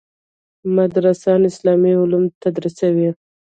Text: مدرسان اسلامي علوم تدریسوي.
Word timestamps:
مدرسان 0.75 1.39
اسلامي 1.51 1.91
علوم 2.01 2.23
تدریسوي. 2.43 3.09